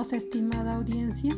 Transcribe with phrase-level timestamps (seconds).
[0.00, 1.36] Estimada audiencia.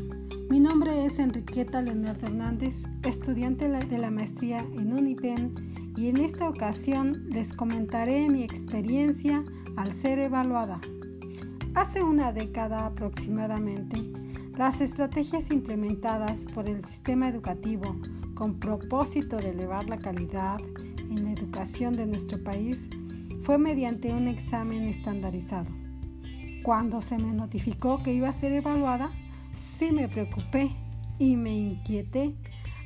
[0.49, 6.49] Mi nombre es Enriqueta Leonardo Hernández, estudiante de la maestría en UNIPEN, y en esta
[6.49, 9.45] ocasión les comentaré mi experiencia
[9.77, 10.81] al ser evaluada.
[11.75, 14.01] Hace una década aproximadamente,
[14.57, 17.97] las estrategias implementadas por el sistema educativo
[18.35, 20.61] con propósito de elevar la calidad
[21.11, 22.89] en la educación de nuestro país
[23.41, 25.82] fue mediante un examen estandarizado
[26.63, 29.11] cuando se me notificó que iba a ser evaluada,
[29.57, 30.71] sí me preocupé
[31.19, 32.35] y me inquieté,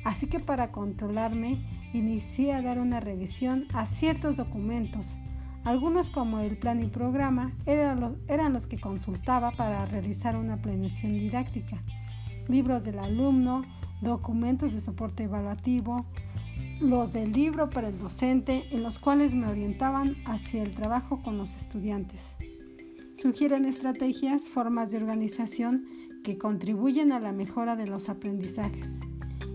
[0.03, 1.59] así que para controlarme
[1.93, 5.17] inicié a dar una revisión a ciertos documentos.
[5.63, 10.61] Algunos como el plan y programa eran los, eran los que consultaba para realizar una
[10.61, 11.81] planeación didáctica,
[12.47, 13.63] libros del alumno,
[14.01, 16.05] documentos de soporte evaluativo,
[16.79, 21.37] los del libro para el docente en los cuales me orientaban hacia el trabajo con
[21.37, 22.35] los estudiantes.
[23.17, 25.87] Sugieren estrategias, formas de organización
[26.23, 28.93] que contribuyen a la mejora de los aprendizajes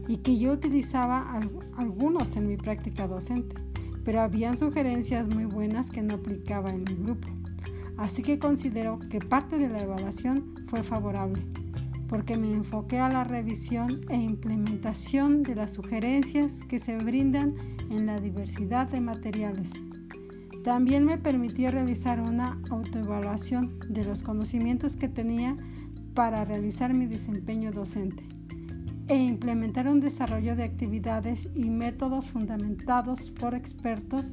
[0.08, 1.40] y que yo utilizaba
[1.76, 3.54] algunos en mi práctica docente,
[4.04, 7.28] pero habían sugerencias muy buenas que no aplicaba en mi grupo.
[7.98, 11.46] Así que considero que parte de la evaluación fue favorable,
[12.08, 17.54] porque me enfoqué a la revisión e implementación de las sugerencias que se brindan
[17.90, 19.70] en la diversidad de materiales
[20.62, 25.56] también me permitió realizar una autoevaluación de los conocimientos que tenía
[26.14, 28.24] para realizar mi desempeño docente
[29.08, 34.32] e implementar un desarrollo de actividades y métodos fundamentados por expertos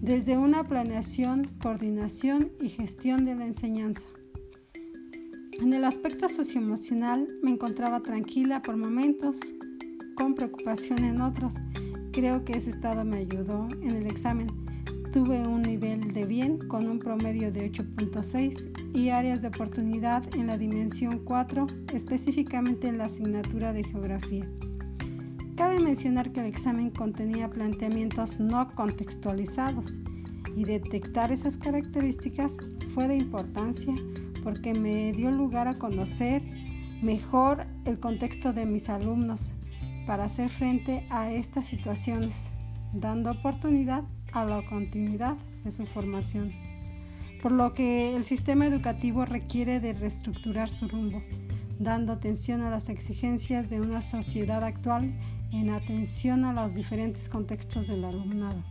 [0.00, 4.02] desde una planeación, coordinación y gestión de la enseñanza.
[5.60, 9.36] En el aspecto socioemocional me encontraba tranquila por momentos,
[10.14, 11.54] con preocupación en otros.
[12.12, 14.48] Creo que ese estado me ayudó en el examen
[15.16, 20.46] Tuve un nivel de bien con un promedio de 8.6 y áreas de oportunidad en
[20.46, 24.46] la dimensión 4, específicamente en la asignatura de geografía.
[25.56, 29.92] Cabe mencionar que el examen contenía planteamientos no contextualizados
[30.54, 32.58] y detectar esas características
[32.92, 33.94] fue de importancia
[34.44, 36.42] porque me dio lugar a conocer
[37.00, 39.50] mejor el contexto de mis alumnos
[40.06, 42.42] para hacer frente a estas situaciones,
[42.92, 46.52] dando oportunidad a la continuidad de su formación,
[47.42, 51.22] por lo que el sistema educativo requiere de reestructurar su rumbo,
[51.78, 55.12] dando atención a las exigencias de una sociedad actual
[55.52, 58.62] en atención a los diferentes contextos del alumnado.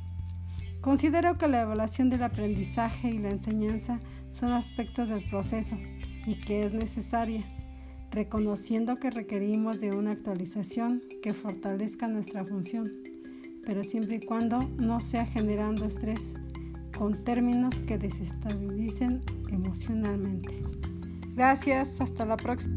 [0.81, 3.99] Considero que la evaluación del aprendizaje y la enseñanza
[4.31, 5.77] son aspectos del proceso
[6.25, 7.43] y que es necesaria,
[8.11, 12.91] reconociendo que requerimos de una actualización que fortalezca nuestra función
[13.65, 16.35] pero siempre y cuando no sea generando estrés
[16.97, 20.63] con términos que desestabilicen emocionalmente.
[21.35, 22.75] Gracias, hasta la próxima.